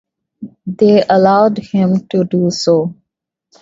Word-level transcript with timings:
They 0.65 1.03
allowed 1.07 1.59
him 1.59 2.07
to 2.07 2.23
do 2.23 2.49
so. 2.49 2.95